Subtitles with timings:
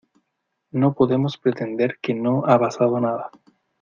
[0.71, 3.29] No podemos pretender que no ha pasado nada.